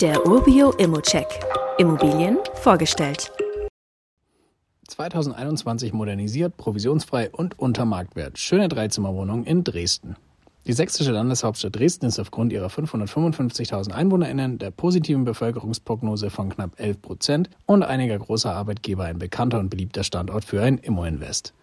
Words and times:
Der 0.00 0.24
Urbio 0.28 0.70
Immocheck. 0.78 1.26
Immobilien 1.76 2.38
vorgestellt. 2.54 3.32
2021 4.86 5.92
modernisiert, 5.92 6.56
provisionsfrei 6.56 7.30
und 7.30 7.58
unter 7.58 7.84
Marktwert. 7.84 8.38
Schöne 8.38 8.68
Dreizimmerwohnung 8.68 9.42
in 9.42 9.64
Dresden. 9.64 10.14
Die 10.68 10.72
sächsische 10.72 11.10
Landeshauptstadt 11.10 11.74
Dresden 11.74 12.06
ist 12.06 12.20
aufgrund 12.20 12.52
ihrer 12.52 12.68
555.000 12.68 13.90
EinwohnerInnen, 13.90 14.58
der 14.58 14.70
positiven 14.70 15.24
Bevölkerungsprognose 15.24 16.30
von 16.30 16.50
knapp 16.50 16.78
11 16.78 17.02
Prozent 17.02 17.50
und 17.66 17.82
einiger 17.82 18.20
großer 18.20 18.54
Arbeitgeber 18.54 19.02
ein 19.02 19.18
bekannter 19.18 19.58
und 19.58 19.68
beliebter 19.68 20.04
Standort 20.04 20.44
für 20.44 20.62
ein 20.62 20.78
Immo-Invest. 20.78 21.54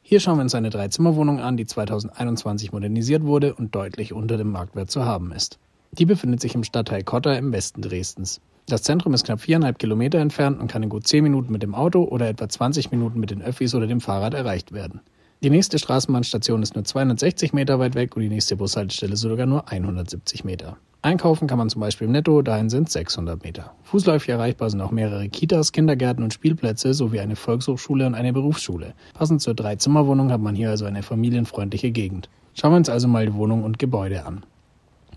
Hier 0.00 0.18
schauen 0.18 0.38
wir 0.38 0.44
uns 0.44 0.54
eine 0.54 0.70
Dreizimmerwohnung 0.70 1.40
an, 1.40 1.58
die 1.58 1.66
2021 1.66 2.72
modernisiert 2.72 3.24
wurde 3.24 3.52
und 3.52 3.74
deutlich 3.74 4.14
unter 4.14 4.38
dem 4.38 4.50
Marktwert 4.50 4.90
zu 4.90 5.04
haben 5.04 5.30
ist. 5.32 5.58
Die 5.98 6.06
befindet 6.06 6.40
sich 6.40 6.54
im 6.54 6.64
Stadtteil 6.64 7.04
Kotter 7.04 7.36
im 7.36 7.52
Westen 7.52 7.82
Dresdens. 7.82 8.40
Das 8.66 8.82
Zentrum 8.82 9.12
ist 9.12 9.26
knapp 9.26 9.42
viereinhalb 9.42 9.78
Kilometer 9.78 10.20
entfernt 10.20 10.58
und 10.58 10.70
kann 10.70 10.82
in 10.82 10.88
gut 10.88 11.06
zehn 11.06 11.22
Minuten 11.22 11.52
mit 11.52 11.62
dem 11.62 11.74
Auto 11.74 12.04
oder 12.04 12.30
etwa 12.30 12.48
20 12.48 12.90
Minuten 12.90 13.20
mit 13.20 13.30
den 13.30 13.42
Öffis 13.42 13.74
oder 13.74 13.86
dem 13.86 14.00
Fahrrad 14.00 14.32
erreicht 14.32 14.72
werden. 14.72 15.02
Die 15.42 15.50
nächste 15.50 15.78
Straßenbahnstation 15.78 16.62
ist 16.62 16.76
nur 16.76 16.84
260 16.84 17.52
Meter 17.52 17.78
weit 17.78 17.94
weg 17.94 18.16
und 18.16 18.22
die 18.22 18.30
nächste 18.30 18.56
Bushaltestelle 18.56 19.16
sogar 19.16 19.44
nur 19.44 19.70
170 19.70 20.44
Meter. 20.44 20.78
Einkaufen 21.02 21.46
kann 21.46 21.58
man 21.58 21.68
zum 21.68 21.80
Beispiel 21.80 22.06
im 22.06 22.12
Netto, 22.12 22.40
dahin 22.40 22.70
sind 22.70 22.88
600 22.88 23.42
Meter. 23.42 23.74
Fußläufig 23.82 24.30
erreichbar 24.30 24.70
sind 24.70 24.80
auch 24.80 24.92
mehrere 24.92 25.28
Kitas, 25.28 25.72
Kindergärten 25.72 26.24
und 26.24 26.32
Spielplätze 26.32 26.94
sowie 26.94 27.20
eine 27.20 27.36
Volkshochschule 27.36 28.06
und 28.06 28.14
eine 28.14 28.32
Berufsschule. 28.32 28.94
Passend 29.12 29.42
zur 29.42 29.54
Dreizimmerwohnung 29.54 30.32
hat 30.32 30.40
man 30.40 30.54
hier 30.54 30.70
also 30.70 30.86
eine 30.86 31.02
familienfreundliche 31.02 31.90
Gegend. 31.90 32.30
Schauen 32.54 32.72
wir 32.72 32.76
uns 32.76 32.88
also 32.88 33.08
mal 33.08 33.26
die 33.26 33.34
Wohnung 33.34 33.64
und 33.64 33.78
Gebäude 33.78 34.24
an. 34.24 34.46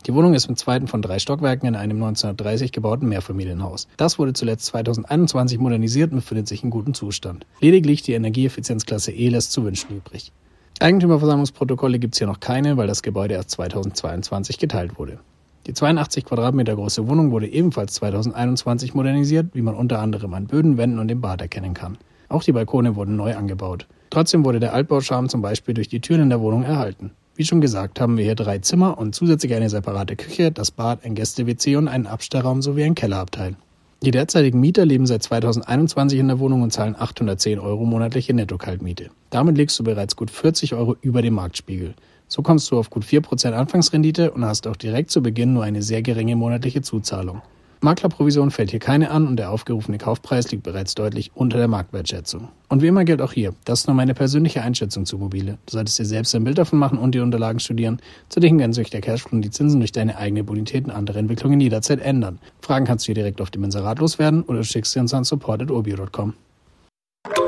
Die 0.05 0.13
Wohnung 0.13 0.35
ist 0.35 0.47
im 0.47 0.55
zweiten 0.55 0.87
von 0.87 1.01
drei 1.01 1.17
Stockwerken 1.17 1.67
in 1.67 1.75
einem 1.75 1.97
1930 1.97 2.71
gebauten 2.71 3.09
Mehrfamilienhaus. 3.09 3.87
Das 3.97 4.19
wurde 4.19 4.33
zuletzt 4.33 4.67
2021 4.67 5.57
modernisiert 5.57 6.11
und 6.11 6.17
befindet 6.17 6.47
sich 6.47 6.63
in 6.63 6.69
gutem 6.69 6.93
Zustand. 6.93 7.47
Lediglich 7.59 8.03
die 8.03 8.13
Energieeffizienzklasse 8.13 9.11
E 9.11 9.29
lässt 9.29 9.51
zu 9.51 9.63
wünschen 9.63 9.95
übrig. 9.95 10.31
Eigentümerversammlungsprotokolle 10.79 11.97
gibt 11.97 12.13
es 12.13 12.19
hier 12.19 12.27
noch 12.27 12.39
keine, 12.39 12.77
weil 12.77 12.85
das 12.85 13.01
Gebäude 13.01 13.33
erst 13.33 13.49
2022 13.51 14.59
geteilt 14.59 14.99
wurde. 14.99 15.19
Die 15.65 15.73
82 15.73 16.25
Quadratmeter 16.25 16.75
große 16.75 17.07
Wohnung 17.07 17.31
wurde 17.31 17.47
ebenfalls 17.47 17.93
2021 17.93 18.93
modernisiert, 18.93 19.47
wie 19.55 19.63
man 19.63 19.73
unter 19.73 19.99
anderem 19.99 20.35
an 20.35 20.45
Böden, 20.45 20.77
Wänden 20.77 20.99
und 20.99 21.07
dem 21.07 21.21
Bad 21.21 21.41
erkennen 21.41 21.73
kann. 21.73 21.97
Auch 22.29 22.43
die 22.43 22.51
Balkone 22.51 22.95
wurden 22.95 23.15
neu 23.15 23.35
angebaut. 23.35 23.87
Trotzdem 24.11 24.45
wurde 24.45 24.59
der 24.59 24.73
Altbauscharme 24.73 25.29
zum 25.29 25.41
Beispiel 25.41 25.73
durch 25.73 25.87
die 25.87 26.01
Türen 26.01 26.21
in 26.21 26.29
der 26.29 26.41
Wohnung 26.41 26.63
erhalten. 26.63 27.11
Wie 27.37 27.43
schon 27.43 27.59
gesagt, 27.59 27.99
haben 27.99 28.17
wir 28.17 28.23
hier 28.23 28.35
drei 28.35 28.59
Zimmer 28.59 28.97
und 28.97 29.13
zusätzlich 29.13 29.53
eine 29.53 29.69
separate 29.69 30.15
Küche, 30.15 30.53
das 30.53 30.71
Bad, 30.71 31.03
ein 31.03 31.15
Gäste-WC 31.15 31.75
und 31.75 31.89
einen 31.89 32.07
Abstellraum 32.07 32.61
sowie 32.61 32.85
ein 32.85 32.95
Kellerabteil. 32.95 33.57
Die 34.03 34.11
derzeitigen 34.11 34.61
Mieter 34.61 34.85
leben 34.85 35.05
seit 35.05 35.21
2021 35.23 36.17
in 36.17 36.29
der 36.29 36.39
Wohnung 36.39 36.61
und 36.61 36.71
zahlen 36.71 36.95
810 36.97 37.59
Euro 37.59 37.83
monatliche 37.83 38.33
Netto-Kaltmiete. 38.33 39.09
Damit 39.31 39.57
liegst 39.57 39.77
du 39.77 39.83
bereits 39.83 40.15
gut 40.15 40.31
40 40.31 40.75
Euro 40.75 40.95
über 41.01 41.21
dem 41.21 41.33
Marktspiegel. 41.33 41.95
So 42.29 42.41
kommst 42.41 42.71
du 42.71 42.79
auf 42.79 42.89
gut 42.89 43.03
4% 43.03 43.51
Anfangsrendite 43.51 44.31
und 44.31 44.45
hast 44.45 44.65
auch 44.67 44.77
direkt 44.77 45.11
zu 45.11 45.21
Beginn 45.21 45.53
nur 45.53 45.63
eine 45.63 45.81
sehr 45.81 46.01
geringe 46.01 46.37
monatliche 46.37 46.83
Zuzahlung. 46.83 47.41
Maklerprovision 47.81 48.51
fällt 48.51 48.71
hier 48.71 48.79
keine 48.79 49.11
an 49.11 49.27
und 49.27 49.37
der 49.37 49.51
aufgerufene 49.51 49.97
Kaufpreis 49.97 50.51
liegt 50.51 50.63
bereits 50.63 50.95
deutlich 50.95 51.31
unter 51.35 51.57
der 51.57 51.67
Marktwertschätzung. 51.67 52.49
Und 52.69 52.81
wie 52.81 52.87
immer 52.87 53.05
gilt 53.05 53.21
auch 53.21 53.33
hier, 53.33 53.53
das 53.65 53.81
ist 53.81 53.87
nur 53.87 53.95
meine 53.95 54.13
persönliche 54.13 54.61
Einschätzung 54.61 55.05
zu 55.05 55.17
Mobile. 55.17 55.57
Du 55.65 55.71
solltest 55.71 55.99
dir 55.99 56.05
selbst 56.05 56.33
ein 56.35 56.43
Bild 56.43 56.57
davon 56.57 56.79
machen 56.79 56.97
und 56.97 57.13
die 57.13 57.19
Unterlagen 57.19 57.59
studieren. 57.59 57.99
Zudem 58.29 58.57
kann 58.57 58.73
sich 58.73 58.89
der 58.89 59.01
Cashflow 59.01 59.35
und 59.35 59.41
die 59.41 59.51
Zinsen 59.51 59.79
durch 59.79 59.91
deine 59.91 60.17
eigene 60.17 60.43
Bonität 60.43 60.85
und 60.85 60.91
andere 60.91 61.19
Entwicklungen 61.19 61.59
jederzeit 61.59 61.99
ändern. 62.01 62.39
Fragen 62.61 62.85
kannst 62.85 63.05
du 63.05 63.07
hier 63.07 63.15
direkt 63.15 63.41
auf 63.41 63.51
dem 63.51 63.63
Inserat 63.63 63.99
loswerden 63.99 64.43
oder 64.43 64.63
schickst 64.63 64.93
sie 64.93 64.99
uns 64.99 65.13
an 65.13 65.23
support.urbio.com. 65.23 66.33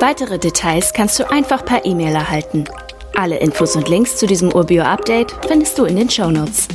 Weitere 0.00 0.38
Details 0.38 0.92
kannst 0.92 1.18
du 1.18 1.30
einfach 1.30 1.64
per 1.64 1.84
E-Mail 1.84 2.14
erhalten. 2.14 2.64
Alle 3.16 3.38
Infos 3.38 3.74
und 3.74 3.88
Links 3.88 4.16
zu 4.16 4.26
diesem 4.26 4.52
Urbio-Update 4.52 5.34
findest 5.48 5.76
du 5.78 5.84
in 5.84 5.96
den 5.96 6.08
Show 6.08 6.30
Notes. 6.30 6.68